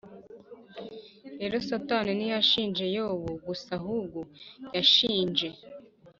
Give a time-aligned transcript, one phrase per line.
[1.39, 4.19] rero Satani ntiyashinje Yobu gusa ahubwo
[4.75, 5.47] yashinje